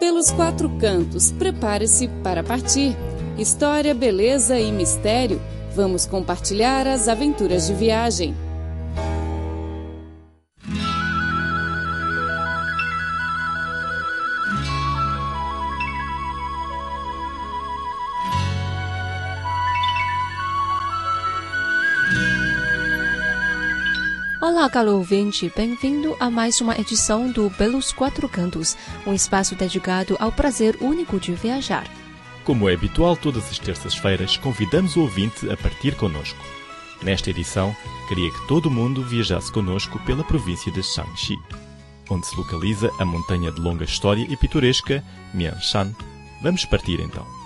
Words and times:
Pelos 0.00 0.30
quatro 0.30 0.70
cantos, 0.78 1.30
prepare-se 1.30 2.08
para 2.24 2.42
partir. 2.42 2.96
História, 3.36 3.92
beleza 3.92 4.58
e 4.58 4.72
mistério. 4.72 5.38
Vamos 5.76 6.06
compartilhar 6.06 6.86
as 6.86 7.06
aventuras 7.06 7.66
de 7.66 7.74
viagem. 7.74 8.34
Olá, 24.60 24.68
caro 24.68 24.96
ouvinte, 24.96 25.50
bem-vindo 25.56 26.14
a 26.20 26.28
mais 26.28 26.60
uma 26.60 26.78
edição 26.78 27.32
do 27.32 27.50
Pelos 27.52 27.92
Quatro 27.92 28.28
Cantos, 28.28 28.76
um 29.06 29.14
espaço 29.14 29.54
dedicado 29.54 30.18
ao 30.20 30.30
prazer 30.30 30.76
único 30.82 31.18
de 31.18 31.32
viajar. 31.32 31.90
Como 32.44 32.68
é 32.68 32.74
habitual 32.74 33.16
todas 33.16 33.50
as 33.50 33.58
terças-feiras, 33.58 34.36
convidamos 34.36 34.96
o 34.96 35.00
ouvinte 35.00 35.50
a 35.50 35.56
partir 35.56 35.94
conosco. 35.94 36.44
Nesta 37.02 37.30
edição, 37.30 37.74
queria 38.06 38.30
que 38.30 38.46
todo 38.48 38.70
mundo 38.70 39.02
viajasse 39.02 39.50
conosco 39.50 39.98
pela 40.00 40.22
província 40.22 40.70
de 40.70 40.82
Shaanxi, 40.82 41.38
onde 42.10 42.26
se 42.26 42.36
localiza 42.36 42.90
a 42.98 43.04
montanha 43.06 43.50
de 43.50 43.62
longa 43.62 43.84
história 43.84 44.26
e 44.28 44.36
pitoresca 44.36 45.02
Mianshan. 45.32 45.94
Vamos 46.42 46.66
partir 46.66 47.00
então. 47.00 47.39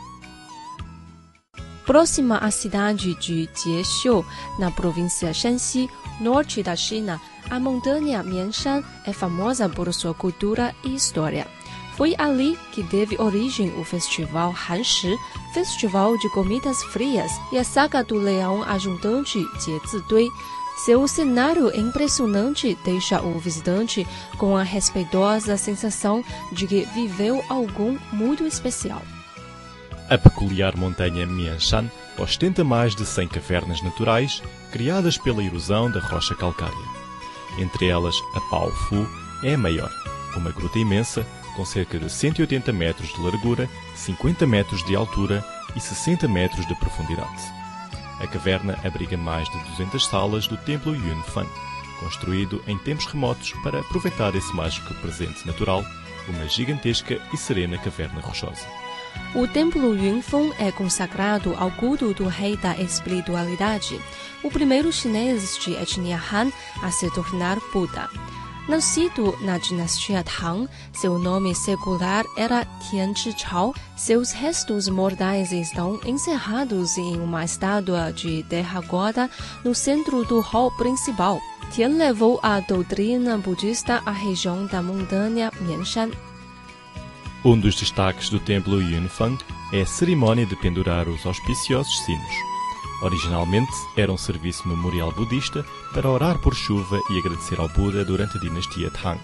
Próxima 1.86 2.38
à 2.38 2.50
cidade 2.50 3.14
de 3.16 3.48
Jiexiu, 3.54 4.24
na 4.58 4.70
província 4.70 5.34
Shanxi, 5.34 5.90
norte 6.18 6.62
da 6.62 6.74
China, 6.74 7.20
a 7.50 7.60
montanha 7.60 8.22
Mianshan 8.22 8.82
é 9.04 9.12
famosa 9.12 9.68
por 9.68 9.92
sua 9.92 10.14
cultura 10.14 10.74
e 10.82 10.94
história. 10.94 11.46
Foi 11.94 12.14
ali 12.16 12.58
que 12.72 12.82
teve 12.82 13.20
origem 13.20 13.70
o 13.78 13.84
festival 13.84 14.50
Hanshi, 14.50 15.14
festival 15.52 16.16
de 16.16 16.28
comidas 16.30 16.82
frias, 16.84 17.30
e 17.52 17.58
a 17.58 17.64
saga 17.64 18.02
do 18.02 18.16
leão 18.16 18.62
ajudante 18.62 19.38
Jiezidui. 19.60 20.28
Seu 20.84 21.06
cenário 21.06 21.70
impressionante 21.78 22.76
deixa 22.84 23.20
o 23.20 23.38
visitante 23.38 24.04
com 24.38 24.56
a 24.56 24.62
respeitosa 24.62 25.56
sensação 25.56 26.24
de 26.50 26.66
que 26.66 26.84
viveu 26.94 27.44
algo 27.48 27.96
muito 28.10 28.44
especial. 28.44 29.02
A 30.10 30.18
peculiar 30.18 30.76
montanha 30.76 31.26
Mianshan 31.26 31.90
ostenta 32.18 32.62
mais 32.62 32.94
de 32.94 33.06
100 33.06 33.28
cavernas 33.28 33.82
naturais 33.82 34.42
criadas 34.70 35.16
pela 35.16 35.42
erosão 35.42 35.90
da 35.90 35.98
rocha 35.98 36.34
calcária. 36.34 36.74
Entre 37.58 37.88
elas, 37.88 38.14
a 38.34 38.40
Pao 38.50 38.70
Fu 38.70 39.08
é 39.42 39.54
a 39.54 39.58
maior, 39.58 39.90
uma 40.36 40.50
gruta 40.50 40.78
imensa 40.78 41.26
com 41.56 41.64
cerca 41.64 41.98
de 41.98 42.10
180 42.10 42.72
metros 42.72 43.12
de 43.14 43.20
largura, 43.20 43.68
50 43.94 44.46
metros 44.46 44.84
de 44.84 44.94
altura 44.94 45.44
e 45.74 45.80
60 45.80 46.28
metros 46.28 46.66
de 46.66 46.74
profundidade. 46.74 47.42
A 48.20 48.26
caverna 48.26 48.78
abriga 48.84 49.16
mais 49.16 49.48
de 49.48 49.58
200 49.70 50.04
salas 50.04 50.46
do 50.46 50.56
templo 50.56 50.94
Yunfan, 50.94 51.46
construído 52.00 52.62
em 52.66 52.76
tempos 52.78 53.06
remotos 53.06 53.52
para 53.62 53.80
aproveitar 53.80 54.34
esse 54.34 54.52
mágico 54.54 54.92
presente 54.94 55.46
natural, 55.46 55.84
uma 56.28 56.46
gigantesca 56.48 57.20
e 57.32 57.36
serena 57.36 57.78
caverna 57.78 58.20
rochosa. 58.20 58.83
O 59.34 59.48
templo 59.48 59.96
Yunfeng 59.96 60.52
é 60.58 60.70
consagrado 60.70 61.54
ao 61.58 61.70
culto 61.72 62.14
do 62.14 62.26
rei 62.26 62.56
da 62.56 62.76
espiritualidade, 62.76 64.00
o 64.42 64.50
primeiro 64.50 64.92
chinês 64.92 65.58
de 65.58 65.74
etnia 65.74 66.20
Han 66.32 66.50
a 66.82 66.90
se 66.90 67.10
tornar 67.10 67.58
Buda. 67.72 68.08
Nascido 68.66 69.36
na 69.42 69.58
dinastia 69.58 70.24
Tang, 70.24 70.68
seu 70.90 71.18
nome 71.18 71.54
secular 71.54 72.24
era 72.34 72.64
Tian 72.80 73.12
Chao. 73.14 73.74
Seus 73.94 74.32
restos 74.32 74.88
mortais 74.88 75.52
estão 75.52 76.00
encerrados 76.06 76.96
em 76.96 77.20
uma 77.20 77.44
estátua 77.44 78.10
de 78.10 78.42
terra 78.44 78.80
gorda 78.80 79.28
no 79.62 79.74
centro 79.74 80.24
do 80.24 80.40
hall 80.40 80.70
principal. 80.78 81.40
Tian 81.72 81.96
levou 81.98 82.40
a 82.42 82.60
doutrina 82.60 83.36
budista 83.36 84.02
à 84.06 84.10
região 84.10 84.64
da 84.66 84.82
montanha 84.82 85.52
Mianshan. 85.60 86.10
Um 87.44 87.60
dos 87.60 87.74
destaques 87.74 88.30
do 88.30 88.40
templo 88.40 88.80
Yunfeng 88.80 89.36
é 89.70 89.82
a 89.82 89.86
cerimónia 89.86 90.46
de 90.46 90.56
pendurar 90.56 91.06
os 91.06 91.26
auspiciosos 91.26 92.00
sinos. 92.06 92.34
Originalmente 93.02 93.70
era 93.98 94.10
um 94.10 94.16
serviço 94.16 94.66
memorial 94.66 95.12
budista 95.12 95.62
para 95.92 96.08
orar 96.08 96.38
por 96.38 96.54
chuva 96.54 96.98
e 97.10 97.18
agradecer 97.18 97.60
ao 97.60 97.68
Buda 97.68 98.02
durante 98.02 98.38
a 98.38 98.40
dinastia 98.40 98.90
Tang, 98.90 99.20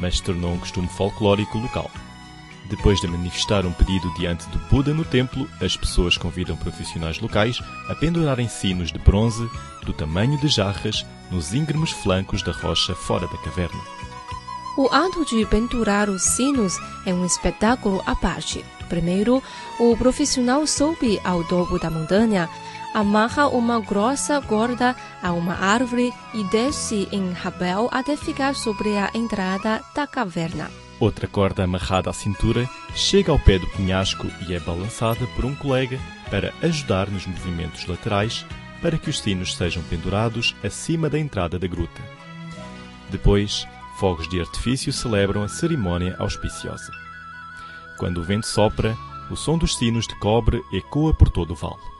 mas 0.00 0.16
se 0.16 0.24
tornou 0.24 0.52
um 0.52 0.58
costume 0.58 0.88
folclórico 0.88 1.56
local. 1.58 1.88
Depois 2.68 3.00
de 3.00 3.06
manifestar 3.06 3.64
um 3.64 3.72
pedido 3.72 4.12
diante 4.14 4.48
do 4.48 4.58
Buda 4.68 4.92
no 4.92 5.04
templo, 5.04 5.48
as 5.60 5.76
pessoas 5.76 6.18
convidam 6.18 6.56
profissionais 6.56 7.20
locais 7.20 7.62
a 7.88 7.94
pendurarem 7.94 8.48
sinos 8.48 8.90
de 8.90 8.98
bronze 8.98 9.48
do 9.84 9.92
tamanho 9.92 10.36
de 10.40 10.48
jarras 10.48 11.06
nos 11.30 11.54
íngremes 11.54 11.90
flancos 11.90 12.42
da 12.42 12.50
rocha 12.50 12.96
fora 12.96 13.28
da 13.28 13.38
caverna. 13.38 13.80
O 14.76 14.88
ato 14.88 15.24
de 15.24 15.46
pendurar 15.46 16.10
os 16.10 16.22
sinos 16.22 16.76
é 17.06 17.14
um 17.14 17.24
espetáculo 17.24 18.02
à 18.04 18.16
parte. 18.16 18.64
Primeiro, 18.88 19.40
o 19.78 19.96
profissional 19.96 20.66
sobe 20.66 21.20
ao 21.22 21.44
topo 21.44 21.78
da 21.78 21.88
montanha, 21.88 22.50
amarra 22.92 23.46
uma 23.46 23.78
grossa 23.78 24.40
corda 24.42 24.96
a 25.22 25.32
uma 25.32 25.54
árvore 25.54 26.12
e 26.34 26.42
desce 26.50 27.08
em 27.12 27.30
rapel 27.30 27.88
até 27.92 28.16
ficar 28.16 28.56
sobre 28.56 28.96
a 28.98 29.10
entrada 29.14 29.80
da 29.94 30.08
caverna. 30.08 30.68
Outra 30.98 31.28
corda 31.28 31.62
amarrada 31.62 32.10
à 32.10 32.12
cintura 32.12 32.68
chega 32.96 33.30
ao 33.30 33.38
pé 33.38 33.60
do 33.60 33.68
penhasco 33.68 34.26
e 34.48 34.54
é 34.54 34.58
balançada 34.58 35.24
por 35.36 35.44
um 35.44 35.54
colega 35.54 36.00
para 36.28 36.52
ajudar 36.62 37.08
nos 37.08 37.26
movimentos 37.26 37.86
laterais 37.86 38.44
para 38.82 38.98
que 38.98 39.08
os 39.08 39.20
sinos 39.20 39.54
sejam 39.54 39.84
pendurados 39.84 40.54
acima 40.64 41.08
da 41.08 41.18
entrada 41.18 41.60
da 41.60 41.66
gruta. 41.68 42.02
Depois, 43.10 43.66
fogos 43.98 44.28
de 44.28 44.40
artifício 44.40 44.92
celebram 44.92 45.42
a 45.42 45.48
cerimônia 45.48 46.16
auspiciosa. 46.18 46.90
Quando 47.96 48.18
o 48.18 48.24
vento 48.24 48.46
sopra, 48.46 48.96
o 49.30 49.36
som 49.36 49.56
dos 49.56 49.76
sinos 49.76 50.06
de 50.06 50.14
cobre 50.16 50.62
ecoa 50.72 51.14
por 51.14 51.30
todo 51.30 51.52
o 51.52 51.54
vale. 51.54 51.94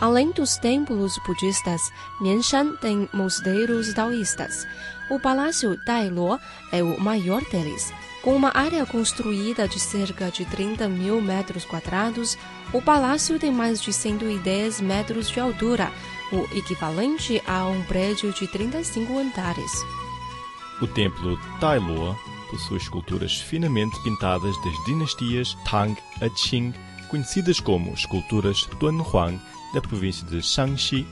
Além 0.00 0.30
dos 0.30 0.56
templos 0.56 1.18
budistas, 1.26 1.92
Mianshan 2.20 2.74
tem 2.76 3.08
mosteiros 3.12 3.92
taoístas. 3.92 4.66
O 5.10 5.20
Palácio 5.20 5.78
Dailuo 5.84 6.38
é 6.72 6.82
o 6.82 6.98
maior 6.98 7.42
deles. 7.44 7.92
Com 8.22 8.34
uma 8.34 8.50
área 8.54 8.84
construída 8.86 9.66
de 9.68 9.78
cerca 9.78 10.30
de 10.30 10.44
30 10.44 10.88
mil 10.88 11.20
metros 11.20 11.64
quadrados, 11.64 12.36
o 12.72 12.80
palácio 12.80 13.38
tem 13.38 13.50
mais 13.50 13.80
de 13.80 13.92
110 13.92 14.80
metros 14.80 15.30
de 15.30 15.40
altura, 15.40 15.90
o 16.30 16.44
equivalente 16.56 17.42
a 17.46 17.66
um 17.66 17.82
prédio 17.82 18.32
de 18.32 18.46
35 18.46 19.18
andares. 19.18 19.99
O 20.80 20.86
templo 20.86 21.38
Tailuo 21.60 22.16
possui 22.50 22.78
esculturas 22.78 23.38
finamente 23.40 24.00
pintadas 24.02 24.56
das 24.64 24.84
dinastias 24.84 25.56
Tang 25.64 25.96
a 26.20 26.28
Qing, 26.30 26.72
conhecidas 27.08 27.60
como 27.60 27.92
esculturas 27.92 28.66
Dunhuang 28.78 29.38
da 29.74 29.80
província 29.80 30.26
de 30.26 30.40
Shaanxi. 30.40 31.06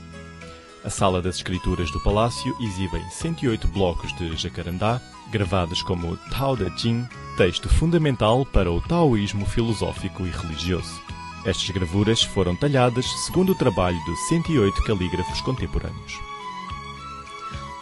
A 0.83 0.89
sala 0.89 1.21
das 1.21 1.35
escrituras 1.35 1.91
do 1.91 1.99
palácio 2.01 2.55
exibe 2.59 2.99
108 3.11 3.67
blocos 3.67 4.11
de 4.17 4.35
jacarandá, 4.35 5.01
gravados 5.31 5.83
como 5.83 6.17
Tao 6.31 6.57
Te 6.57 6.69
Ching, 6.77 7.07
texto 7.37 7.69
fundamental 7.69 8.45
para 8.45 8.71
o 8.71 8.81
taoísmo 8.81 9.45
filosófico 9.45 10.25
e 10.25 10.31
religioso. 10.31 11.01
Estas 11.45 11.69
gravuras 11.69 12.23
foram 12.23 12.55
talhadas 12.55 13.05
segundo 13.25 13.51
o 13.51 13.55
trabalho 13.55 14.03
de 14.05 14.15
108 14.27 14.83
calígrafos 14.83 15.41
contemporâneos. 15.41 16.13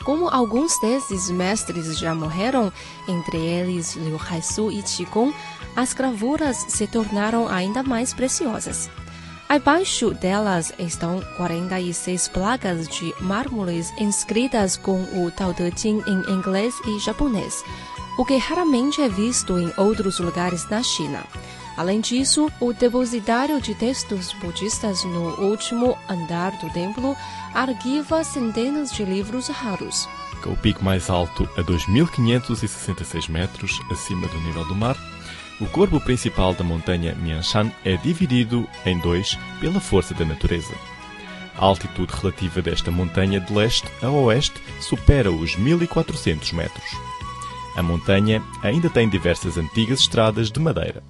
Como 0.08 0.30
alguns 0.30 0.80
desses 0.80 1.30
mestres 1.30 2.00
já 2.00 2.16
morreram, 2.16 2.72
entre 3.10 3.38
eles 3.38 3.98
Liu 3.98 4.18
Haisu 4.18 4.72
e 4.72 4.82
Qigong, 4.82 5.36
as 5.76 5.92
gravuras 5.92 6.56
se 6.70 6.88
tornaram 6.88 7.46
ainda 7.50 7.84
mais 7.84 8.14
preciosas. 8.14 8.90
Abaixo 9.50 10.12
delas 10.12 10.72
estão 10.80 11.20
46 11.36 12.30
placas 12.30 12.88
de 12.88 13.14
mármores 13.20 13.92
inscritas 13.98 14.78
com 14.78 15.04
o 15.26 15.30
Tao 15.30 15.54
Te 15.54 15.74
Ching 15.76 16.02
em 16.08 16.32
inglês 16.32 16.74
e 16.88 17.00
japonês, 17.00 17.62
o 18.18 18.24
que 18.24 18.38
raramente 18.38 19.02
é 19.02 19.10
visto 19.10 19.60
em 19.60 19.74
outros 19.76 20.20
lugares 20.22 20.70
na 20.70 20.82
China. 20.82 21.22
Além 21.78 22.02
disso, 22.02 22.52
o 22.60 22.74
depositário 22.74 23.62
de 23.62 23.76
textos 23.76 24.34
budistas 24.34 25.04
no 25.04 25.40
último 25.40 25.96
andar 26.10 26.52
do 26.54 26.72
templo 26.72 27.16
arquiva 27.54 28.24
centenas 28.24 28.92
de 28.92 29.06
livros 29.06 29.48
raros. 29.48 30.10
O 30.44 30.56
pico 30.58 30.84
mais 30.84 31.10
alto 31.10 31.48
a 31.56 31.62
2.566 31.62 33.30
metros 33.30 33.80
acima 33.92 34.28
do 34.28 34.40
nível 34.42 34.66
do 34.66 34.74
mar, 34.74 34.98
o 35.62 35.68
corpo 35.68 36.00
principal 36.00 36.54
da 36.54 36.64
montanha 36.64 37.14
Mianshan 37.16 37.72
é 37.86 37.96
dividido 37.98 38.68
em 38.84 38.98
dois 39.00 39.38
pela 39.60 39.80
força 39.80 40.16
da 40.16 40.26
natureza. 40.26 40.74
A 41.58 41.66
altitude 41.66 42.14
relativa 42.14 42.62
desta 42.62 42.90
montanha 42.90 43.40
de 43.40 43.54
leste 43.54 43.88
a 44.02 44.10
oeste 44.10 44.62
supera 44.80 45.32
os 45.32 45.56
1400 45.56 46.54
metros. 46.54 46.86
A 47.76 47.84
montanha 47.84 48.42
ainda 48.64 48.90
tem 48.90 49.08
diversas 49.08 49.58
antigas 49.58 50.00
estradas 50.00 50.52
de 50.52 50.60
madeira. 50.60 51.04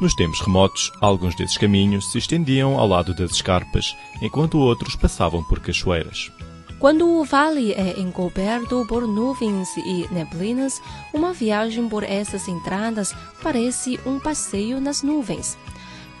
Nos 0.00 0.14
tempos 0.14 0.40
remotos, 0.40 0.90
alguns 1.00 1.34
desses 1.34 1.56
caminhos 1.56 2.10
se 2.10 2.18
estendiam 2.18 2.78
ao 2.78 2.88
lado 2.88 3.14
das 3.14 3.32
escarpas, 3.32 3.96
enquanto 4.20 4.58
outros 4.58 4.96
passavam 4.96 5.44
por 5.44 5.60
cachoeiras. 5.60 6.30
Quando 6.78 7.08
o 7.08 7.24
vale 7.24 7.72
é 7.72 8.00
encoberto 8.00 8.84
por 8.88 9.06
nuvens 9.06 9.68
e 9.76 10.08
neblinas, 10.10 10.82
uma 11.14 11.32
viagem 11.32 11.88
por 11.88 12.02
essas 12.02 12.48
entradas 12.48 13.14
parece 13.40 14.00
um 14.04 14.18
passeio 14.18 14.80
nas 14.80 15.00
nuvens. 15.00 15.56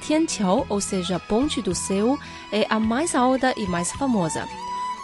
Tianqiao, 0.02 0.64
ou 0.68 0.80
seja, 0.80 1.18
Ponte 1.18 1.60
do 1.60 1.74
Céu, 1.74 2.16
é 2.52 2.64
a 2.70 2.78
mais 2.78 3.14
alta 3.16 3.52
e 3.56 3.66
mais 3.66 3.90
famosa. 3.90 4.46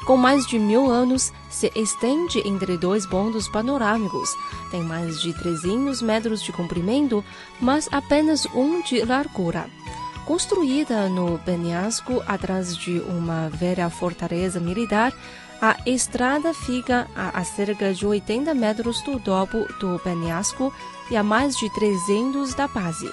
Com 0.08 0.16
mais 0.16 0.46
de 0.46 0.58
mil 0.58 0.90
anos, 0.90 1.34
se 1.50 1.70
estende 1.76 2.38
entre 2.48 2.78
dois 2.78 3.04
pontos 3.04 3.46
panorâmicos. 3.46 4.34
Tem 4.70 4.82
mais 4.82 5.20
de 5.20 5.34
300 5.34 6.00
metros 6.00 6.42
de 6.42 6.50
comprimento, 6.50 7.22
mas 7.60 7.90
apenas 7.92 8.46
um 8.54 8.80
de 8.80 9.04
largura. 9.04 9.66
Construída 10.24 11.10
no 11.10 11.38
penhasco 11.40 12.22
atrás 12.26 12.74
de 12.74 13.00
uma 13.00 13.50
velha 13.50 13.90
fortaleza 13.90 14.58
militar, 14.58 15.12
a 15.60 15.76
estrada 15.84 16.54
fica 16.54 17.06
a, 17.14 17.44
cerca 17.44 17.92
de 17.92 18.06
80 18.06 18.54
metros 18.54 19.02
do 19.02 19.20
topo 19.20 19.68
do 19.78 19.98
penhasco 19.98 20.72
e 21.10 21.18
a 21.18 21.22
mais 21.22 21.54
de 21.54 21.68
300 21.68 22.54
da 22.54 22.66
base. 22.66 23.12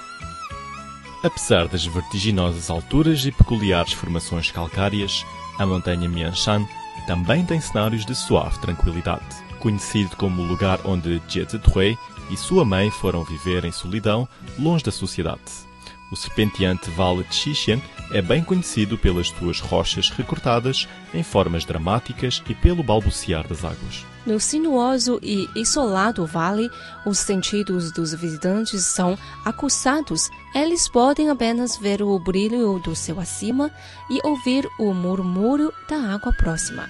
Apesar 1.22 1.68
das 1.68 1.84
vertiginosas 1.84 2.70
alturas 2.70 3.26
e 3.26 3.32
peculiares 3.32 3.92
formações 3.92 4.50
calcárias, 4.50 5.26
a 5.58 5.66
montanha 5.66 6.08
Mianshan 6.08 6.66
também 7.06 7.44
tem 7.44 7.60
cenários 7.60 8.04
de 8.04 8.14
suave 8.14 8.58
tranquilidade. 8.60 9.24
Conhecido 9.60 10.16
como 10.16 10.42
o 10.42 10.46
lugar 10.46 10.80
onde 10.84 11.20
Jie 11.28 11.46
Zitui 11.48 11.98
e 12.30 12.36
sua 12.36 12.64
mãe 12.64 12.90
foram 12.90 13.24
viver 13.24 13.64
em 13.64 13.72
solidão, 13.72 14.28
longe 14.58 14.84
da 14.84 14.92
sociedade. 14.92 15.65
O 16.10 16.16
serpenteante 16.16 16.88
Vale 16.90 17.24
de 17.24 17.34
Xixian 17.34 17.80
é 18.12 18.22
bem 18.22 18.42
conhecido 18.42 18.96
pelas 18.96 19.28
suas 19.28 19.60
rochas 19.60 20.08
recortadas 20.10 20.88
em 21.12 21.22
formas 21.22 21.64
dramáticas 21.64 22.42
e 22.48 22.54
pelo 22.54 22.82
balbuciar 22.82 23.46
das 23.46 23.64
águas. 23.64 24.04
No 24.24 24.38
sinuoso 24.38 25.18
e 25.22 25.48
isolado 25.56 26.24
vale, 26.26 26.68
os 27.04 27.18
sentidos 27.18 27.92
dos 27.92 28.14
visitantes 28.14 28.84
são 28.84 29.18
acusados. 29.44 30.30
Eles 30.54 30.88
podem 30.88 31.30
apenas 31.30 31.76
ver 31.76 32.02
o 32.02 32.18
brilho 32.18 32.78
do 32.78 32.94
céu 32.94 33.18
acima 33.20 33.70
e 34.08 34.20
ouvir 34.24 34.68
o 34.78 34.92
murmúrio 34.94 35.72
da 35.88 35.96
água 36.14 36.32
próxima. 36.32 36.88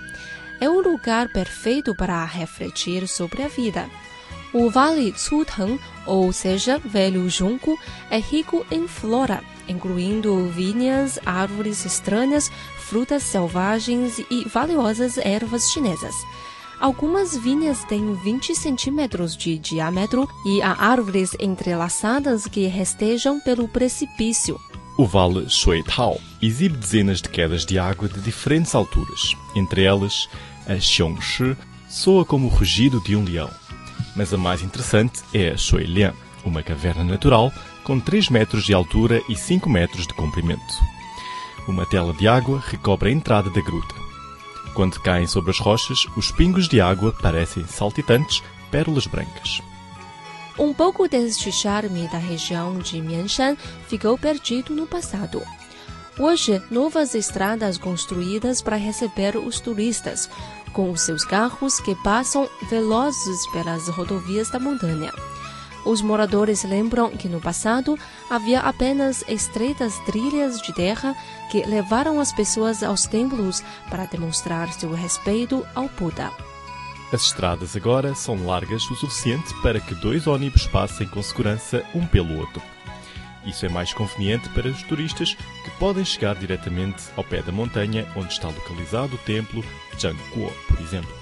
É 0.61 0.69
o 0.69 0.81
lugar 0.81 1.29
perfeito 1.29 1.95
para 1.95 2.25
refletir 2.25 3.07
sobre 3.07 3.43
a 3.43 3.49
vida. 3.49 3.89
O 4.59 4.71
Vale 4.71 5.13
Tsutang, 5.13 5.79
ou 6.07 6.33
seja, 6.33 6.79
Velho 6.79 7.29
Junco, 7.29 7.79
é 8.11 8.19
rico 8.19 8.65
em 8.71 8.89
flora, 8.89 9.45
incluindo 9.69 10.49
vinhas, 10.49 11.19
árvores 11.27 11.85
estranhas, 11.85 12.51
frutas 12.79 13.23
selvagens 13.23 14.19
e 14.31 14.49
valiosas 14.49 15.19
ervas 15.19 15.71
chinesas. 15.71 16.15
Algumas 16.81 17.37
vinhas 17.37 17.85
têm 17.85 18.15
20 18.15 18.55
centímetros 18.55 19.37
de 19.37 19.59
diâmetro 19.59 20.27
e 20.47 20.63
há 20.63 20.73
árvores 20.73 21.37
entrelaçadas 21.39 22.47
que 22.47 22.67
rastejam 22.67 23.39
pelo 23.41 23.69
precipício. 23.69 24.59
O 24.97 25.05
vale 25.05 25.51
Shuitao 25.51 26.19
exibe 26.41 26.79
dezenas 26.79 27.21
de 27.21 27.29
quedas 27.29 27.67
de 27.67 27.79
água 27.79 28.09
de 28.09 28.23
diferentes 28.23 28.75
alturas. 28.75 29.37
Entre 29.55 29.83
elas, 29.83 30.27
a 30.67 30.81
Xiongshi 30.81 31.55
soa 31.91 32.25
como 32.25 32.47
o 32.47 32.51
rugido 32.51 33.03
de 33.03 33.15
um 33.15 33.23
leão 33.23 33.51
mas 34.17 34.33
a 34.33 34.37
mais 34.37 34.63
interessante 34.63 35.23
é 35.33 35.51
a 35.51 35.57
Shuilian, 35.57 36.15
uma 36.45 36.63
caverna 36.63 37.05
natural 37.05 37.53
com 37.85 38.01
3 38.01 38.31
metros 38.31 38.65
de 38.65 38.75
altura 38.75 39.23
e 39.29 39.37
5 39.37 39.69
metros 39.69 40.07
de 40.07 40.15
comprimento. 40.15 40.75
Uma 41.69 41.85
tela 41.87 42.13
de 42.15 42.27
água 42.27 42.63
recobre 42.67 43.11
a 43.11 43.13
entrada 43.13 43.51
da 43.51 43.61
gruta. 43.61 43.95
Quando 44.75 45.01
caem 45.01 45.27
sobre 45.27 45.51
as 45.51 45.59
rochas, 45.59 46.07
os 46.17 46.31
pingos 46.31 46.69
de 46.69 46.81
água 46.81 47.13
parecem 47.13 47.67
saltitantes 47.67 48.43
pérolas 48.71 49.07
brancas. 49.07 49.61
Um 50.59 50.73
pouco 50.73 51.07
deste 51.07 51.53
charme 51.53 52.09
da 52.09 52.19
região 52.19 52.79
de 52.79 53.01
Mianshan 53.01 53.57
ficou 53.89 54.17
perdido 54.17 54.75
no 54.75 54.87
passado. 54.87 55.43
Hoje, 56.19 56.63
novas 56.71 57.15
estradas 57.15 57.77
construídas 57.77 58.63
para 58.63 58.77
receber 58.77 59.37
os 59.37 59.61
turistas, 59.61 60.31
com 60.77 60.91
os 60.91 61.01
seus 61.01 61.25
carros 61.25 61.81
que 61.81 61.95
passam 61.95 62.47
velozes 62.69 63.47
pelas 63.47 63.89
rodovias 63.89 64.51
da 64.51 64.61
montanha. 64.61 65.11
Os 65.87 66.03
moradores 66.03 66.65
lembram 66.65 67.11
que 67.11 67.31
no 67.31 67.41
passado 67.41 67.99
havia 68.29 68.61
apenas 68.61 69.25
estreitas 69.27 69.99
trilhas 70.01 70.61
de 70.61 70.75
terra 70.75 71.17
que 71.51 71.65
levaram 71.65 72.21
as 72.21 72.31
pessoas 72.31 72.83
aos 72.83 73.07
templos 73.07 73.63
para 73.89 74.05
demonstrar 74.05 74.71
seu 74.71 74.93
respeito 74.93 75.67
ao 75.75 75.89
Buda. 75.89 76.31
As 77.11 77.23
estradas 77.23 77.75
agora 77.75 78.15
são 78.15 78.45
largas 78.45 78.83
o 78.91 78.97
suficiente 78.97 79.55
para 79.63 79.81
que 79.81 79.95
dois 79.95 80.27
ônibus 80.27 80.67
passem 80.67 81.09
com 81.09 81.23
segurança 81.23 81.83
um 81.95 82.07
pelo 82.07 82.39
outro. 82.39 82.61
Isso 83.47 83.65
é 83.65 83.69
mais 83.69 83.95
conveniente 83.95 84.49
para 84.51 84.69
os 84.69 84.83
turistas 84.83 85.35
que 85.35 85.71
podem 85.79 86.05
chegar 86.05 86.35
diretamente 86.35 87.05
ao 87.17 87.23
pé 87.23 87.41
da 87.43 87.53
montanha 87.53 88.07
onde 88.17 88.33
está 88.33 88.49
localizado 88.49 89.15
o 89.15 89.19
templo 89.19 89.65
Zhangguo, 89.99 90.53
por 90.67 90.81
exemplo. 90.81 91.15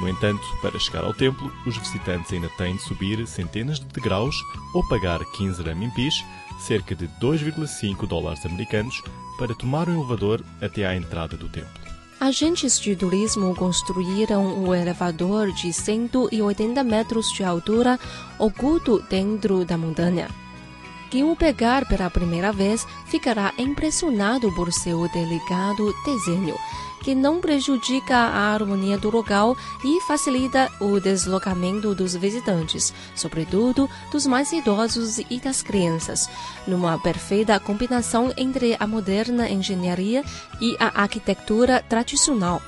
No 0.00 0.08
entanto, 0.08 0.42
para 0.62 0.78
chegar 0.78 1.04
ao 1.04 1.14
templo, 1.14 1.52
os 1.66 1.76
visitantes 1.76 2.32
ainda 2.32 2.48
têm 2.50 2.76
de 2.76 2.82
subir 2.82 3.26
centenas 3.26 3.80
de 3.80 3.86
degraus 3.86 4.34
ou 4.74 4.86
pagar 4.88 5.18
15 5.36 5.62
renminbis, 5.62 6.24
cerca 6.60 6.94
de 6.94 7.08
2,5 7.20 8.06
dólares 8.06 8.44
americanos, 8.46 9.02
para 9.38 9.54
tomar 9.54 9.88
um 9.88 9.94
elevador 9.94 10.44
até 10.60 10.86
à 10.86 10.94
entrada 10.94 11.36
do 11.36 11.48
templo. 11.48 11.88
Agentes 12.20 12.80
de 12.80 12.96
turismo 12.96 13.54
construíram 13.54 14.64
o 14.64 14.74
elevador 14.74 15.52
de 15.52 15.72
180 15.72 16.82
metros 16.82 17.32
de 17.32 17.44
altura 17.44 17.98
oculto 18.38 19.00
dentro 19.08 19.64
da 19.64 19.78
montanha. 19.78 20.28
Quem 21.10 21.24
o 21.24 21.34
pegar 21.34 21.86
pela 21.86 22.10
primeira 22.10 22.52
vez 22.52 22.86
ficará 23.06 23.54
impressionado 23.56 24.52
por 24.52 24.70
seu 24.72 25.08
delicado 25.08 25.94
desenho, 26.04 26.54
que 27.02 27.14
não 27.14 27.40
prejudica 27.40 28.14
a 28.14 28.52
harmonia 28.52 28.98
do 28.98 29.10
local 29.10 29.56
e 29.82 30.00
facilita 30.02 30.70
o 30.80 31.00
deslocamento 31.00 31.94
dos 31.94 32.14
visitantes, 32.14 32.92
sobretudo 33.14 33.88
dos 34.12 34.26
mais 34.26 34.52
idosos 34.52 35.18
e 35.18 35.40
das 35.40 35.62
crianças, 35.62 36.28
numa 36.66 36.98
perfeita 36.98 37.58
combinação 37.58 38.30
entre 38.36 38.76
a 38.78 38.86
moderna 38.86 39.48
engenharia 39.48 40.22
e 40.60 40.76
a 40.78 41.02
arquitetura 41.02 41.82
tradicional. 41.88 42.60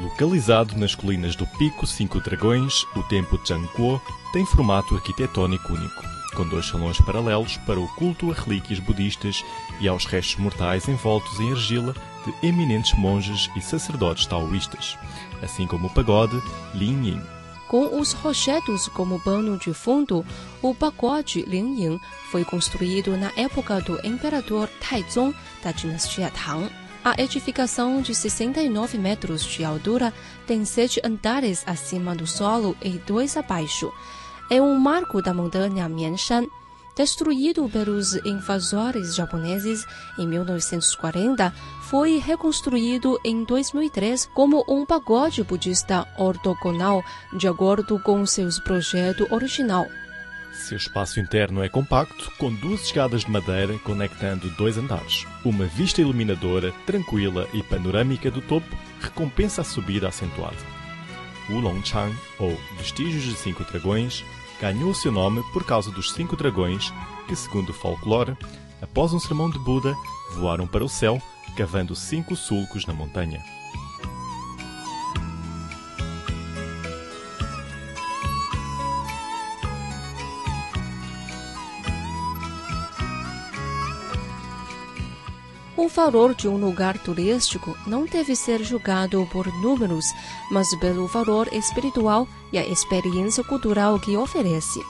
Localizado 0.00 0.78
nas 0.78 0.94
colinas 0.94 1.36
do 1.36 1.46
Pico 1.58 1.86
Cinco 1.86 2.20
Dragões, 2.20 2.84
o 2.96 3.02
Templo 3.02 3.38
Zhangguo 3.46 4.00
tem 4.32 4.46
formato 4.46 4.94
arquitetônico 4.94 5.74
único 5.74 6.21
com 6.34 6.46
dois 6.46 6.66
salões 6.66 7.00
paralelos 7.00 7.56
para 7.58 7.80
o 7.80 7.88
culto 7.94 8.30
a 8.30 8.34
relíquias 8.34 8.78
budistas 8.78 9.44
e 9.80 9.88
aos 9.88 10.04
restos 10.04 10.36
mortais 10.36 10.88
envoltos 10.88 11.38
em 11.40 11.50
argila 11.52 11.94
de 12.24 12.46
eminentes 12.46 12.96
monges 12.98 13.50
e 13.56 13.60
sacerdotes 13.60 14.26
taoístas, 14.26 14.96
assim 15.42 15.66
como 15.66 15.88
o 15.88 15.90
pagode 15.90 16.40
Lin 16.74 17.04
Yin. 17.04 17.22
Com 17.68 17.98
os 17.98 18.12
rochedos 18.12 18.86
como 18.88 19.18
pano 19.20 19.56
de 19.56 19.72
fundo, 19.72 20.24
o 20.60 20.74
pagode 20.74 21.42
Lin 21.42 21.74
Yin 21.80 22.00
foi 22.30 22.44
construído 22.44 23.16
na 23.16 23.32
época 23.36 23.80
do 23.80 23.98
imperador 24.06 24.68
Taizong 24.80 25.34
da 25.62 25.72
dinastia 25.72 26.30
Tang. 26.30 26.70
A 27.04 27.20
edificação 27.20 28.00
de 28.00 28.14
69 28.14 28.96
metros 28.96 29.42
de 29.42 29.64
altura 29.64 30.14
tem 30.46 30.64
sete 30.64 31.00
andares 31.02 31.64
acima 31.66 32.14
do 32.14 32.26
solo 32.26 32.76
e 32.80 32.90
dois 32.90 33.36
abaixo 33.36 33.92
é 34.52 34.60
um 34.60 34.78
marco 34.78 35.22
da 35.22 35.32
montanha 35.32 35.88
Mianshan. 35.88 36.44
Destruído 36.94 37.66
pelos 37.70 38.14
invasores 38.16 39.14
japoneses 39.14 39.86
em 40.18 40.28
1940, 40.28 41.50
foi 41.84 42.18
reconstruído 42.18 43.18
em 43.24 43.44
2003 43.44 44.26
como 44.34 44.62
um 44.68 44.84
pagode 44.84 45.42
budista 45.42 46.06
ortogonal, 46.18 47.02
de 47.32 47.48
acordo 47.48 47.98
com 47.98 48.26
seu 48.26 48.46
projeto 48.62 49.26
original. 49.30 49.86
Seu 50.52 50.76
espaço 50.76 51.18
interno 51.18 51.64
é 51.64 51.68
compacto, 51.70 52.30
com 52.36 52.52
duas 52.52 52.82
escadas 52.82 53.22
de 53.22 53.30
madeira 53.30 53.78
conectando 53.78 54.50
dois 54.50 54.76
andares. 54.76 55.26
Uma 55.42 55.64
vista 55.64 56.02
iluminadora, 56.02 56.74
tranquila 56.84 57.48
e 57.54 57.62
panorâmica 57.62 58.30
do 58.30 58.42
topo 58.42 58.68
recompensa 59.00 59.62
a 59.62 59.64
subida 59.64 60.08
acentuada. 60.08 60.82
O 61.48 61.54
Longchang, 61.54 62.14
ou 62.38 62.54
Vestígios 62.76 63.24
de 63.24 63.34
Cinco 63.34 63.64
Dragões, 63.64 64.22
ganhou 64.62 64.94
seu 64.94 65.10
nome 65.10 65.42
por 65.52 65.64
causa 65.64 65.90
dos 65.90 66.12
cinco 66.12 66.36
dragões 66.36 66.94
que, 67.26 67.34
segundo 67.34 67.70
o 67.70 67.74
folclore, 67.74 68.36
após 68.80 69.12
um 69.12 69.18
sermão 69.18 69.50
de 69.50 69.58
Buda, 69.58 69.92
voaram 70.36 70.68
para 70.68 70.84
o 70.84 70.88
céu, 70.88 71.20
cavando 71.56 71.96
cinco 71.96 72.36
sulcos 72.36 72.86
na 72.86 72.94
montanha. 72.94 73.42
O 85.74 85.88
valor 85.88 86.34
de 86.34 86.46
um 86.46 86.58
lugar 86.58 86.98
turístico 86.98 87.74
não 87.86 88.04
deve 88.04 88.36
ser 88.36 88.62
julgado 88.62 89.26
por 89.32 89.46
números, 89.62 90.04
mas 90.50 90.74
pelo 90.76 91.06
valor 91.06 91.48
espiritual 91.52 92.28
e 92.52 92.58
a 92.58 92.66
experiência 92.66 93.42
cultural 93.42 93.98
que 93.98 94.14
oferece. 94.14 94.80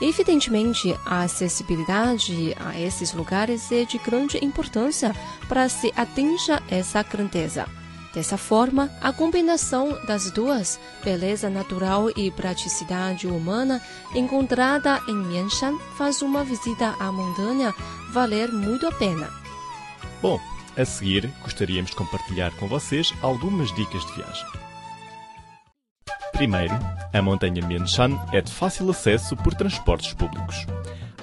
Evidentemente, 0.00 0.94
a 1.04 1.22
acessibilidade 1.22 2.56
a 2.58 2.78
esses 2.80 3.12
lugares 3.12 3.70
é 3.70 3.84
de 3.84 3.98
grande 3.98 4.42
importância 4.42 5.14
para 5.48 5.68
se 5.68 5.92
atinja 5.94 6.62
essa 6.68 7.02
grandeza. 7.02 7.66
Dessa 8.14 8.38
forma, 8.38 8.90
a 9.02 9.12
combinação 9.12 9.90
das 10.06 10.30
duas, 10.30 10.80
beleza 11.04 11.50
natural 11.50 12.08
e 12.16 12.30
praticidade 12.30 13.26
humana, 13.26 13.82
encontrada 14.14 15.02
em 15.06 15.14
Mianshan, 15.14 15.76
faz 15.98 16.22
uma 16.22 16.42
visita 16.42 16.94
à 16.98 17.12
montanha 17.12 17.74
valer 18.12 18.50
muito 18.50 18.86
a 18.86 18.92
pena. 18.92 19.45
Bom, 20.22 20.40
a 20.76 20.84
seguir 20.84 21.30
gostaríamos 21.42 21.90
de 21.90 21.96
compartilhar 21.96 22.50
com 22.56 22.66
vocês 22.66 23.12
algumas 23.22 23.72
dicas 23.74 24.04
de 24.06 24.12
viagem. 24.12 24.46
Primeiro, 26.32 26.74
a 27.12 27.22
montanha 27.22 27.66
Mianshan 27.66 28.18
é 28.32 28.40
de 28.40 28.52
fácil 28.52 28.90
acesso 28.90 29.36
por 29.36 29.54
transportes 29.54 30.12
públicos. 30.12 30.66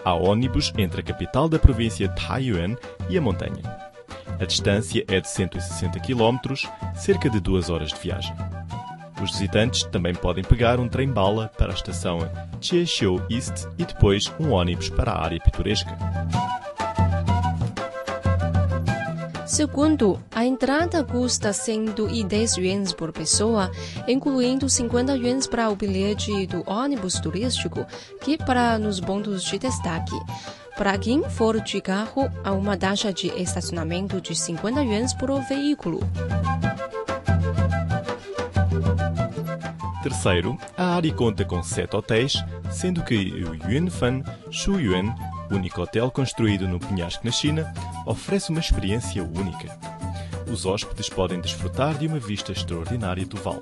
Há 0.04 0.14
ônibus 0.14 0.74
entre 0.78 1.02
a 1.02 1.04
capital 1.04 1.48
da 1.48 1.60
província 1.60 2.10
Taiyuan 2.10 2.76
e 3.10 3.18
a 3.18 3.22
montanha. 3.22 3.62
A 4.40 4.46
distância 4.46 5.06
é 5.08 5.22
de 5.22 5.30
160 5.30 6.00
km, 6.00 6.56
cerca 6.96 7.30
de 7.30 7.40
2 7.40 7.70
horas 7.70 7.90
de 7.90 8.00
viagem. 8.00 8.36
Os 9.22 9.32
visitantes 9.32 9.84
também 9.84 10.14
podem 10.14 10.44
pegar 10.44 10.80
um 10.80 10.90
trem-bala 10.90 11.50
para 11.58 11.72
a 11.72 11.76
estação 11.76 12.20
Chiexiu 12.60 13.22
East 13.30 13.66
e 13.78 13.86
depois 13.86 14.34
um 14.40 14.52
ônibus 14.52 14.90
para 14.90 15.12
a 15.12 15.24
área 15.24 15.40
pitoresca. 15.40 15.96
Segundo, 19.54 20.20
a 20.32 20.44
entrada 20.44 21.04
custa 21.04 21.54
110 21.54 22.58
yuans 22.58 22.92
por 22.92 23.14
pessoa, 23.14 23.70
incluindo 24.08 24.68
50 24.68 25.16
yuans 25.16 25.46
para 25.46 25.70
o 25.70 25.76
bilhete 25.76 26.48
do 26.48 26.64
ônibus 26.66 27.20
turístico, 27.20 27.86
que 28.20 28.36
para 28.36 28.80
nos 28.80 29.00
pontos 29.00 29.44
de 29.44 29.60
destaque. 29.60 30.20
Para 30.76 30.98
quem 30.98 31.22
for 31.30 31.62
de 31.62 31.80
carro, 31.82 32.32
há 32.44 32.52
uma 32.52 32.76
taxa 32.76 33.14
de 33.14 33.28
estacionamento 33.40 34.20
de 34.20 34.36
50 34.36 34.82
yuans 34.82 35.14
por 35.14 35.30
veículo. 35.48 36.00
Terceiro, 40.02 40.58
a 40.76 40.96
área 40.96 41.14
conta 41.14 41.46
com 41.46 41.62
sete 41.62 41.96
hotéis, 41.96 42.44
sendo 42.72 43.04
que 43.04 43.16
o 43.16 43.54
Yunfan 43.72 44.24
Shuyuan, 44.50 45.14
único 45.52 45.82
hotel 45.82 46.12
construído 46.12 46.68
no 46.68 46.80
penhasco 46.80 47.26
na 47.26 47.32
China, 47.32 47.74
oferece 48.06 48.50
uma 48.50 48.60
experiência 48.60 49.24
única. 49.24 49.78
Os 50.52 50.66
hóspedes 50.66 51.10
podem 51.10 51.42
desfrutar 51.42 51.98
de 51.98 52.08
uma 52.08 52.20
vista 52.20 52.52
extraordinária 52.52 53.26
do 53.26 53.38
vale. 53.38 53.62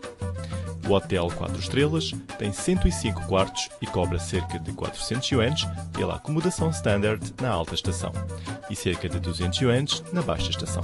O 0.88 0.94
Hotel 0.94 1.28
4 1.38 1.60
Estrelas 1.60 2.12
tem 2.38 2.52
105 2.52 3.28
quartos 3.28 3.70
e 3.82 3.88
cobra 3.88 4.20
cerca 4.20 4.60
de 4.60 4.74
400 4.74 5.30
yuans 5.30 5.68
pela 5.94 6.16
acomodação 6.16 6.70
standard 6.72 7.34
na 7.42 7.50
alta 7.50 7.76
estação 7.76 8.12
e 8.70 8.76
cerca 8.76 9.08
de 9.08 9.20
200 9.20 9.60
yuans 9.60 10.04
na 10.12 10.22
baixa 10.22 10.50
estação. 10.50 10.84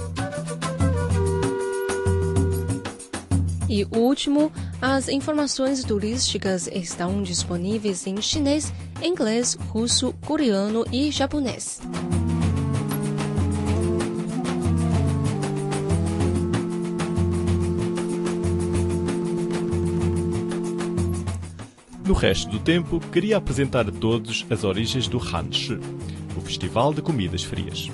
E 3.68 3.84
último, 3.94 4.50
as 4.80 5.08
informações 5.08 5.84
turísticas 5.84 6.68
estão 6.68 7.22
disponíveis 7.22 8.06
em 8.06 8.20
chinês, 8.22 8.72
inglês, 9.02 9.56
russo, 9.70 10.12
coreano 10.26 10.84
e 10.92 11.10
japonês. 11.10 11.80
No 22.04 22.14
resto 22.14 22.50
do 22.50 22.58
tempo, 22.58 22.98
queria 23.12 23.36
apresentar 23.36 23.86
a 23.86 23.92
todos 23.92 24.46
as 24.48 24.64
origens 24.64 25.06
do 25.06 25.18
Hanshi, 25.18 25.78
o 26.34 26.40
Festival 26.40 26.94
de 26.94 27.02
Comidas 27.02 27.42
Frias. 27.42 27.90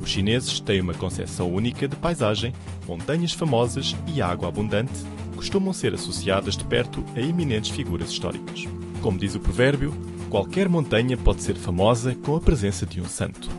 Os 0.00 0.10
chineses 0.10 0.60
têm 0.60 0.80
uma 0.80 0.94
concepção 0.94 1.52
única 1.52 1.88
de 1.88 1.96
paisagem, 1.96 2.54
montanhas 2.86 3.32
famosas 3.32 3.96
e 4.06 4.22
água 4.22 4.48
abundante, 4.48 4.92
costumam 5.34 5.72
ser 5.72 5.92
associadas 5.92 6.56
de 6.56 6.64
perto 6.64 7.04
a 7.16 7.20
eminentes 7.20 7.70
figuras 7.70 8.10
históricas. 8.10 8.64
Como 9.00 9.18
diz 9.18 9.34
o 9.34 9.40
provérbio, 9.40 9.92
qualquer 10.32 10.66
montanha 10.66 11.14
pode 11.14 11.42
ser 11.42 11.54
famosa 11.54 12.14
com 12.14 12.34
a 12.34 12.40
presença 12.40 12.86
de 12.86 13.02
um 13.02 13.04
santo. 13.04 13.50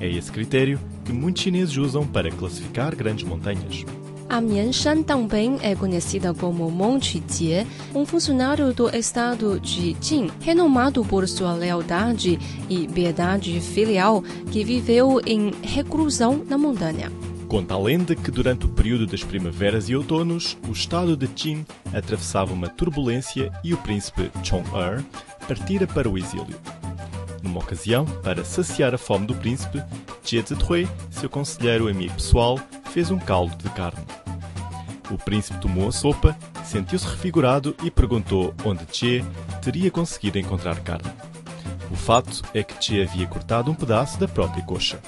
É 0.00 0.08
esse 0.08 0.32
critério 0.32 0.80
que 1.04 1.12
muitos 1.12 1.42
chineses 1.42 1.76
usam 1.76 2.06
para 2.06 2.30
classificar 2.30 2.96
grandes 2.96 3.28
montanhas. 3.28 3.84
A 4.26 4.40
Mianshan 4.40 5.02
também 5.02 5.58
é 5.60 5.74
conhecida 5.74 6.32
como 6.32 6.70
Monte 6.70 7.22
Jie, 7.28 7.66
um 7.94 8.06
funcionário 8.06 8.72
do 8.72 8.88
estado 8.96 9.60
de 9.60 9.94
Jing, 10.00 10.30
renomado 10.40 11.04
por 11.04 11.28
sua 11.28 11.52
lealdade 11.52 12.38
e 12.66 12.88
piedade 12.88 13.60
filial, 13.60 14.24
que 14.50 14.64
viveu 14.64 15.20
em 15.26 15.52
reclusão 15.62 16.42
na 16.48 16.56
montanha. 16.56 17.12
Conta 17.46 17.74
a 17.74 17.78
lenda 17.78 18.16
que 18.16 18.30
durante 18.30 18.64
o 18.64 18.70
período 18.70 19.06
das 19.06 19.22
primaveras 19.22 19.88
e 19.90 19.94
outonos, 19.94 20.56
o 20.66 20.72
estado 20.72 21.14
de 21.14 21.28
Qin 21.28 21.64
atravessava 21.92 22.54
uma 22.54 22.68
turbulência 22.68 23.52
e 23.62 23.72
o 23.72 23.76
príncipe 23.76 24.30
Chong-er 24.42 25.04
partira 25.46 25.86
para 25.86 26.08
o 26.08 26.18
exílio. 26.18 26.58
Numa 27.42 27.60
ocasião, 27.60 28.04
para 28.22 28.44
saciar 28.44 28.94
a 28.94 28.98
fome 28.98 29.26
do 29.26 29.34
príncipe, 29.34 29.82
Jie 30.24 30.42
Zitui, 30.42 30.88
seu 31.10 31.30
conselheiro 31.30 31.88
amigo 31.88 32.14
pessoal, 32.14 32.58
fez 32.90 33.10
um 33.10 33.18
caldo 33.18 33.56
de 33.56 33.70
carne. 33.70 34.04
O 35.10 35.16
príncipe 35.16 35.60
tomou 35.60 35.88
a 35.88 35.92
sopa, 35.92 36.36
sentiu-se 36.64 37.06
refigurado 37.06 37.76
e 37.84 37.90
perguntou 37.90 38.52
onde 38.64 38.84
Che 38.90 39.24
teria 39.62 39.90
conseguido 39.90 40.38
encontrar 40.38 40.80
carne. 40.80 41.12
O 41.90 41.94
fato 41.94 42.42
é 42.52 42.64
que 42.64 42.74
Che 42.84 43.02
havia 43.02 43.26
cortado 43.26 43.70
um 43.70 43.74
pedaço 43.74 44.18
da 44.18 44.26
própria 44.26 44.64
coxa. 44.64 44.98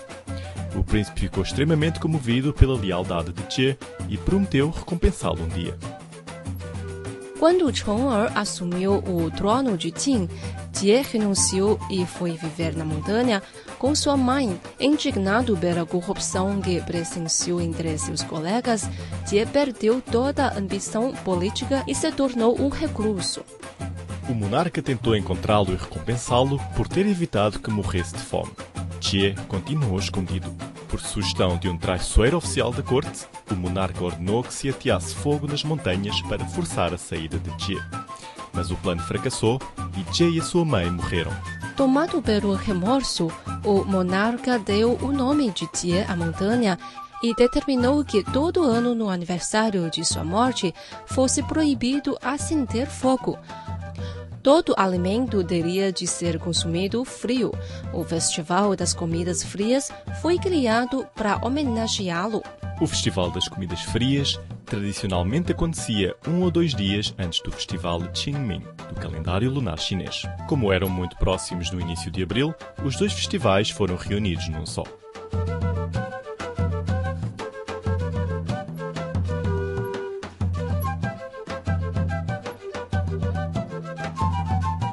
O 0.76 0.84
príncipe 0.84 1.22
ficou 1.22 1.42
extremamente 1.42 1.98
comovido 1.98 2.52
pela 2.52 2.78
lealdade 2.78 3.32
de 3.32 3.42
Che 3.52 3.76
e 4.08 4.16
prometeu 4.16 4.70
recompensá-lo 4.70 5.42
um 5.42 5.48
dia. 5.48 5.76
Quando 7.38 7.72
Chong-er 7.72 8.36
assumiu 8.36 8.94
o 8.94 9.30
trono 9.30 9.78
de 9.78 9.92
Qin, 9.92 10.28
Jie 10.72 11.02
renunciou 11.02 11.78
e 11.88 12.04
foi 12.04 12.32
viver 12.32 12.76
na 12.76 12.84
montanha 12.84 13.40
com 13.78 13.94
sua 13.94 14.16
mãe. 14.16 14.60
Indignado 14.80 15.56
pela 15.56 15.86
corrupção 15.86 16.60
que 16.60 16.80
presenciou 16.80 17.60
entre 17.60 17.96
seus 17.96 18.24
colegas, 18.24 18.90
Jie 19.24 19.46
perdeu 19.46 20.00
toda 20.00 20.48
a 20.48 20.58
ambição 20.58 21.12
política 21.24 21.84
e 21.86 21.94
se 21.94 22.10
tornou 22.10 22.60
um 22.60 22.68
recluso. 22.68 23.44
O 24.28 24.34
monarca 24.34 24.82
tentou 24.82 25.16
encontrá-lo 25.16 25.72
e 25.72 25.76
recompensá-lo 25.76 26.60
por 26.76 26.88
ter 26.88 27.06
evitado 27.06 27.60
que 27.60 27.70
morresse 27.70 28.14
de 28.14 28.20
fome. 28.20 28.50
Jie 29.00 29.36
continuou 29.46 29.98
escondido. 29.98 30.52
Por 30.88 31.00
sugestão 31.00 31.56
de 31.56 31.68
um 31.68 31.78
traiçoeiro 31.78 32.36
oficial 32.36 32.72
da 32.72 32.82
corte, 32.82 33.26
o 33.54 33.56
monarca 33.56 34.04
ordenou 34.04 34.42
que 34.42 34.52
se 34.52 34.68
ateasse 34.68 35.14
fogo 35.14 35.46
nas 35.46 35.64
montanhas 35.64 36.20
para 36.22 36.44
forçar 36.44 36.92
a 36.92 36.98
saída 36.98 37.38
de 37.38 37.64
Jie. 37.64 37.82
Mas 38.52 38.70
o 38.70 38.76
plano 38.76 39.02
fracassou 39.02 39.60
e 39.96 40.14
Jie 40.14 40.36
e 40.36 40.40
a 40.40 40.44
sua 40.44 40.64
mãe 40.64 40.90
morreram. 40.90 41.32
Tomado 41.76 42.20
pelo 42.20 42.54
remorso, 42.54 43.30
o 43.64 43.84
monarca 43.84 44.58
deu 44.58 44.98
o 45.00 45.12
nome 45.12 45.50
de 45.50 45.68
Jie 45.72 46.04
à 46.08 46.16
montanha 46.16 46.78
e 47.22 47.34
determinou 47.34 48.04
que 48.04 48.22
todo 48.22 48.62
ano 48.62 48.94
no 48.94 49.08
aniversário 49.08 49.90
de 49.90 50.04
sua 50.04 50.24
morte 50.24 50.74
fosse 51.06 51.42
proibido 51.42 52.16
acender 52.22 52.86
fogo. 52.86 53.38
Todo 54.42 54.74
alimento 54.76 55.42
teria 55.44 55.92
de 55.92 56.06
ser 56.06 56.38
consumido 56.38 57.04
frio. 57.04 57.52
O 57.92 58.04
Festival 58.04 58.74
das 58.76 58.94
Comidas 58.94 59.42
Frias 59.42 59.90
foi 60.22 60.38
criado 60.38 61.06
para 61.14 61.38
homenageá-lo. 61.44 62.42
O 62.80 62.86
Festival 62.86 63.30
das 63.30 63.48
Comidas 63.48 63.80
Frias 63.82 64.38
tradicionalmente 64.64 65.50
acontecia 65.50 66.14
um 66.26 66.42
ou 66.42 66.50
dois 66.50 66.72
dias 66.72 67.12
antes 67.18 67.40
do 67.40 67.50
Festival 67.50 68.00
Qingming, 68.12 68.62
do 68.88 68.94
calendário 69.00 69.50
lunar 69.50 69.78
chinês. 69.78 70.22
Como 70.46 70.72
eram 70.72 70.88
muito 70.88 71.16
próximos 71.16 71.72
no 71.72 71.80
início 71.80 72.08
de 72.08 72.22
abril, 72.22 72.54
os 72.84 72.94
dois 72.96 73.12
festivais 73.12 73.68
foram 73.68 73.96
reunidos 73.96 74.48
num 74.48 74.64
só. 74.64 74.84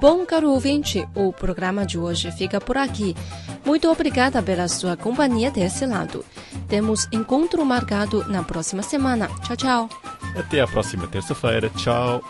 Bom, 0.02 0.26
caro 0.26 0.52
ouvinte, 0.52 1.08
o 1.14 1.32
programa 1.32 1.86
de 1.86 2.00
hoje 2.00 2.32
fica 2.32 2.60
por 2.60 2.78
aqui. 2.78 3.16
Muito 3.64 3.90
obrigada 3.92 4.42
pela 4.42 4.68
sua 4.68 4.98
companhia 4.98 5.52
desse 5.52 5.86
lado. 5.86 6.26
Temos 6.68 7.08
encontro 7.12 7.64
marcado 7.66 8.26
na 8.28 8.44
próxima 8.44 8.82
semana. 8.82 9.30
Tchau, 9.44 9.56
tchau. 9.56 9.90
Até 10.38 10.62
a 10.62 10.68
próxima 10.68 11.08
terça-feira. 11.08 11.70
Tchau. 11.70 12.24